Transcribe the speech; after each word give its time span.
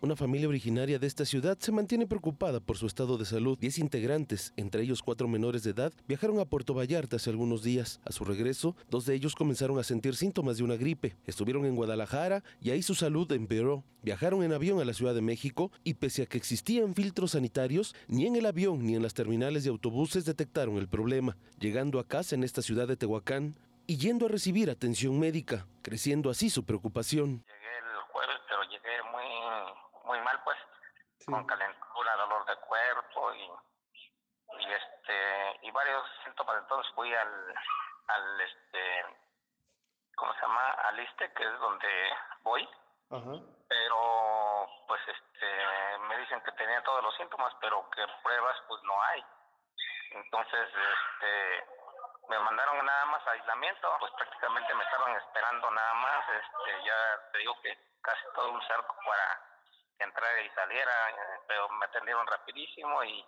Una 0.00 0.16
familia 0.16 0.48
originaria 0.48 0.98
de 0.98 1.06
esta 1.06 1.24
ciudad 1.24 1.56
se 1.58 1.72
mantiene 1.72 2.06
preocupada 2.06 2.60
por 2.60 2.76
su 2.76 2.86
estado 2.86 3.16
de 3.16 3.24
salud. 3.24 3.56
Diez 3.58 3.78
integrantes, 3.78 4.52
entre 4.56 4.82
ellos 4.82 5.02
cuatro 5.02 5.28
menores 5.28 5.62
de 5.62 5.70
edad, 5.70 5.94
viajaron 6.06 6.40
a 6.40 6.44
Puerto 6.44 6.74
Vallarta 6.74 7.16
hace 7.16 7.30
algunos 7.30 7.62
días. 7.62 8.00
A 8.04 8.12
su 8.12 8.24
regreso, 8.24 8.76
dos 8.90 9.06
de 9.06 9.14
ellos 9.14 9.34
comenzaron 9.34 9.78
a 9.78 9.84
sentir 9.84 10.14
síntomas 10.14 10.58
de 10.58 10.64
una 10.64 10.76
gripe. 10.76 11.16
Estuvieron 11.26 11.64
en 11.64 11.76
Guadalajara 11.76 12.44
y 12.60 12.70
ahí 12.70 12.82
su 12.82 12.94
salud 12.94 13.30
empeoró. 13.32 13.82
Viajaron 14.02 14.42
en 14.42 14.52
avión 14.52 14.78
a 14.80 14.84
la 14.84 14.92
Ciudad 14.92 15.14
de 15.14 15.22
México 15.22 15.72
y 15.84 15.94
pese 15.94 16.22
a 16.22 16.26
que 16.26 16.36
existían 16.36 16.94
filtros 16.94 17.30
sanitarios, 17.30 17.94
ni 18.06 18.26
en 18.26 18.36
el 18.36 18.44
avión 18.44 18.84
ni 18.84 18.96
en 18.96 19.02
las 19.02 19.14
terminales 19.14 19.64
de 19.64 19.70
autobuses 19.70 20.26
detectaron 20.26 20.76
el 20.76 20.88
problema. 20.88 21.38
Llegando 21.58 21.98
a 21.98 22.06
casa 22.06 22.34
en 22.34 22.44
esta 22.44 22.60
ciudad 22.60 22.86
de 22.86 22.96
Tehuacán 22.96 23.56
y 23.86 23.96
yendo 23.96 24.26
a 24.26 24.28
recibir 24.28 24.68
atención 24.68 25.18
médica, 25.18 25.66
creciendo 25.80 26.28
así 26.28 26.50
su 26.50 26.64
preocupación. 26.64 27.42
Llegué 27.46 27.74
llegué 28.68 29.02
muy 29.04 29.24
muy 30.04 30.20
mal 30.20 30.40
pues 30.44 30.58
con 31.26 31.46
calentura 31.46 32.16
dolor 32.16 32.44
de 32.46 32.56
cuerpo 32.56 33.32
y, 33.34 33.50
y 34.60 34.72
este 34.72 35.58
y 35.62 35.70
varios 35.70 36.04
síntomas. 36.24 36.56
Entonces 36.58 36.92
fui 36.94 37.12
al 37.14 37.54
al 38.08 38.40
este 38.40 39.04
cómo 40.16 40.32
se 40.34 40.40
llama 40.40 40.70
al 40.88 41.00
ISTE 41.00 41.32
que 41.32 41.42
es 41.42 41.58
donde 41.60 42.12
voy. 42.42 42.68
Pero 43.68 44.68
pues 44.88 45.00
este 45.06 45.98
me 46.08 46.18
dicen 46.18 46.40
que 46.42 46.52
tenía 46.52 46.82
todos 46.82 47.02
los 47.02 47.14
síntomas 47.16 47.54
pero 47.60 47.88
que 47.90 48.04
pruebas 48.22 48.56
pues 48.68 48.82
no 48.82 49.02
hay. 49.02 49.24
Entonces 50.10 50.68
este 50.68 51.64
me 52.28 52.38
mandaron 52.38 52.84
nada 52.84 53.04
más 53.06 53.26
a 53.26 53.30
aislamiento 53.32 53.96
pues 54.00 54.12
prácticamente 54.12 54.74
me 54.74 54.84
estaban 54.84 55.16
esperando 55.16 55.70
nada 55.70 55.94
más 55.94 56.24
este 56.28 56.84
ya 56.84 57.30
te 57.32 57.38
digo 57.38 57.60
que 57.62 57.76
casi 58.02 58.22
todo 58.34 58.50
un 58.50 58.62
cerco 58.66 58.96
para 59.06 59.54
entrara 59.98 60.40
y 60.40 60.50
saliera, 60.50 61.10
eh, 61.10 61.40
pero 61.46 61.68
me 61.70 61.86
atendieron 61.86 62.26
rapidísimo 62.26 63.02
y, 63.04 63.24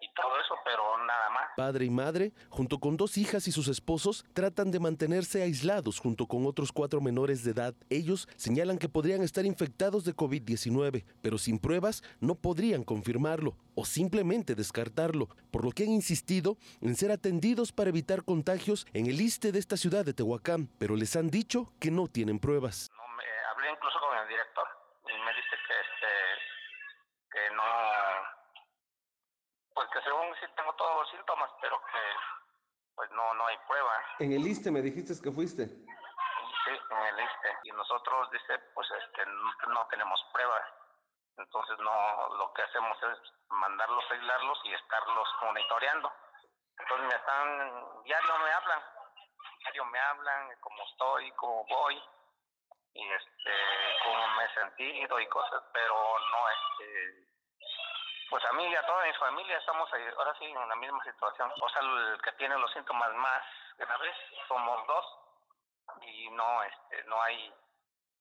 y 0.00 0.12
todo 0.14 0.40
eso, 0.40 0.54
pero 0.64 0.82
nada 1.06 1.30
más. 1.30 1.44
Padre 1.56 1.86
y 1.86 1.90
madre, 1.90 2.32
junto 2.48 2.78
con 2.78 2.96
dos 2.96 3.16
hijas 3.16 3.48
y 3.48 3.52
sus 3.52 3.68
esposos, 3.68 4.24
tratan 4.34 4.70
de 4.70 4.80
mantenerse 4.80 5.42
aislados 5.42 5.98
junto 5.98 6.26
con 6.26 6.46
otros 6.46 6.72
cuatro 6.72 7.00
menores 7.00 7.44
de 7.44 7.52
edad. 7.52 7.74
Ellos 7.90 8.28
señalan 8.36 8.78
que 8.78 8.88
podrían 8.88 9.22
estar 9.22 9.44
infectados 9.46 10.04
de 10.04 10.14
COVID-19, 10.14 11.04
pero 11.22 11.38
sin 11.38 11.58
pruebas 11.58 12.02
no 12.20 12.34
podrían 12.34 12.84
confirmarlo 12.84 13.56
o 13.74 13.84
simplemente 13.84 14.54
descartarlo, 14.54 15.28
por 15.50 15.64
lo 15.64 15.70
que 15.70 15.84
han 15.84 15.90
insistido 15.90 16.56
en 16.80 16.96
ser 16.96 17.10
atendidos 17.10 17.72
para 17.72 17.90
evitar 17.90 18.24
contagios 18.24 18.86
en 18.92 19.06
el 19.06 19.20
ISTE 19.20 19.52
de 19.52 19.58
esta 19.58 19.76
ciudad 19.76 20.04
de 20.04 20.14
Tehuacán, 20.14 20.68
pero 20.78 20.96
les 20.96 21.16
han 21.16 21.28
dicho 21.28 21.72
que 21.80 21.90
no 21.90 22.06
tienen 22.08 22.38
pruebas. 22.38 22.90
No, 22.96 23.02
me, 23.16 23.24
hablé 23.50 23.70
incluso 23.70 23.98
con 24.00 24.18
el 24.18 24.28
director 24.28 24.66
y 25.04 25.24
me 25.24 25.32
dice 25.34 25.56
que 25.66 25.74
este 25.80 26.12
que 27.32 27.54
no 27.56 27.62
pues 29.74 29.88
que 29.90 30.00
según 30.02 30.34
sí 30.40 30.46
tengo 30.56 30.72
todos 30.74 30.96
los 30.96 31.10
síntomas 31.10 31.50
pero 31.60 31.80
que 31.86 32.02
pues 32.94 33.10
no 33.10 33.34
no 33.34 33.46
hay 33.46 33.58
prueba 33.68 34.04
en 34.20 34.32
el 34.32 34.46
ISTE 34.46 34.70
me 34.70 34.82
dijiste 34.82 35.12
que 35.22 35.32
fuiste. 35.32 35.66
Sí 35.66 36.70
en 36.70 36.98
el 36.98 37.20
ISTE. 37.20 37.58
Y 37.64 37.72
nosotros 37.72 38.30
dice 38.30 38.58
pues 38.74 38.88
este 38.90 39.26
no, 39.26 39.74
no 39.74 39.86
tenemos 39.88 40.20
pruebas 40.32 40.64
entonces 41.36 41.78
no 41.78 42.28
lo 42.36 42.52
que 42.54 42.62
hacemos 42.62 42.96
es 43.02 43.18
mandarlos 43.48 44.04
a 44.10 44.14
aislarlos 44.14 44.58
y 44.64 44.72
estarlos 44.74 45.28
monitoreando. 45.42 46.12
Entonces 46.78 47.06
me 47.08 47.14
están 47.14 48.02
diario 48.04 48.38
me 48.38 48.52
hablan 48.52 48.82
diario 49.58 49.84
me 49.86 49.98
hablan 49.98 50.56
cómo 50.60 50.82
estoy 50.84 51.30
cómo 51.32 51.64
voy 51.66 52.02
y 52.94 53.12
este 53.12 53.52
cómo 54.04 54.28
me 54.36 54.44
he 54.44 54.54
sentido 54.54 55.20
y 55.20 55.26
cosas, 55.28 55.62
pero 55.72 55.94
no 55.94 56.48
este 56.50 57.28
pues 58.34 58.44
a 58.46 58.52
mí 58.54 58.66
y 58.66 58.74
toda 58.84 59.06
mi 59.06 59.12
familia 59.12 59.58
estamos 59.58 59.88
ahí, 59.92 60.02
ahora 60.18 60.34
sí 60.36 60.44
en 60.46 60.68
la 60.68 60.74
misma 60.74 61.04
situación. 61.04 61.52
O 61.62 61.68
sea, 61.68 61.82
el 61.82 62.20
que 62.20 62.32
tiene 62.32 62.58
los 62.58 62.72
síntomas 62.72 63.14
más 63.14 63.44
graves 63.78 64.16
somos 64.48 64.84
dos 64.88 65.06
y 66.02 66.28
no 66.30 66.64
este 66.64 67.04
no 67.04 67.22
hay 67.22 67.54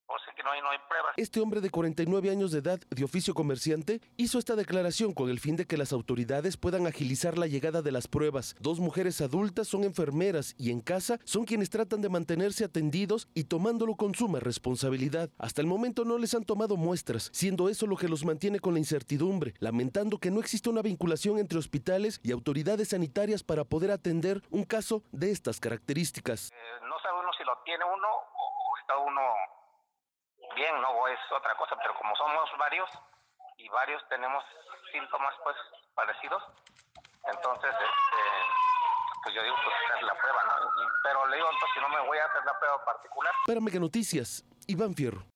o 0.08 0.20
sea 0.20 0.34
que 0.36 0.44
no 0.44 0.52
hay, 0.52 0.62
no 0.62 0.70
hay 0.70 0.78
pruebas. 0.88 1.14
Este 1.18 1.40
hombre 1.40 1.62
de 1.62 1.70
49 1.70 2.30
años 2.30 2.52
de 2.52 2.60
edad, 2.60 2.80
de 2.90 3.04
oficio 3.04 3.34
comerciante, 3.34 4.02
hizo 4.18 4.40
esta 4.40 4.56
declaración 4.56 5.14
con 5.14 5.30
el 5.30 5.40
fin 5.40 5.56
de 5.56 5.66
que 5.66 5.78
las 5.78 5.94
autoridades 5.94 6.58
puedan 6.58 6.88
agilizar 6.88 7.38
la 7.38 7.48
llegada 7.48 7.82
de 7.82 7.92
las 7.92 8.08
pruebas. 8.08 8.56
Dos 8.60 8.80
mujeres 8.80 9.22
adultas 9.22 9.68
son 9.68 9.84
enfermeras 9.84 10.56
y 10.58 10.72
en 10.72 10.82
casa 10.82 11.20
son 11.24 11.46
quienes 11.46 11.70
tratan 11.70 12.02
de 12.02 12.10
mantenerse 12.10 12.66
atendidos 12.66 13.28
y 13.34 13.46
tomándolo 13.46 13.96
con 13.96 14.14
suma 14.14 14.40
responsabilidad. 14.40 15.30
Hasta 15.38 15.62
el 15.62 15.68
momento 15.68 16.06
no 16.06 16.18
les 16.18 16.34
han 16.34 16.44
tomado 16.44 16.78
muestras, 16.78 17.30
siendo 17.34 17.70
eso 17.70 17.88
lo 17.88 17.98
que 17.98 18.10
los 18.10 18.26
mantiene 18.26 18.60
con 18.60 18.74
la 18.74 18.80
incertidumbre, 18.80 19.54
lamentando 19.60 20.18
que 20.18 20.32
no 20.32 20.40
existe 20.40 20.70
una 20.70 20.82
vinculación 20.82 21.38
entre 21.40 21.60
hospitales 21.60 22.20
y 22.24 22.32
autoridades 22.32 22.90
sanitarias 22.90 23.44
para 23.44 23.64
poder 23.64 23.92
atender 23.92 24.42
un 24.50 24.64
caso 24.64 25.04
de 25.12 25.32
estas 25.32 25.60
características. 25.60 26.52
Eh, 26.52 26.56
no 26.88 27.00
sabe 27.02 27.20
uno 27.20 27.30
si 27.38 27.44
lo 27.44 27.54
tiene 27.64 27.84
uno 27.86 28.08
o 28.08 28.78
está 28.80 28.98
uno 28.98 29.22
bien, 30.54 30.82
no 30.82 31.08
es 31.08 31.20
otra 31.32 31.56
cosa, 31.56 31.76
pero 31.78 31.96
como 31.96 32.16
somos 32.16 32.50
varios 32.58 32.90
y 33.58 33.70
varios 33.70 34.02
tenemos 34.10 34.44
síntomas 34.92 35.34
pues 35.44 35.56
parecidos, 35.96 36.44
entonces 37.26 37.72
este 37.72 38.22
pues 39.24 39.36
yo 39.36 39.44
digo 39.44 39.56
pues 39.64 39.76
hacer 39.92 40.04
la 40.04 40.16
prueba, 40.16 40.44
¿no? 40.44 40.70
Pero 41.04 41.26
le 41.28 41.38
digo, 41.38 41.50
entonces 41.50 41.74
si 41.74 41.80
no 41.80 41.90
me 41.90 42.00
voy 42.02 42.18
a 42.18 42.26
hacer 42.26 42.44
la 42.46 42.60
prueba 42.60 42.86
particular. 42.86 43.34
Para 43.46 43.62
Mega 43.62 43.80
Noticias, 43.80 44.44
Iván 44.68 44.94
Fierro. 44.96 45.33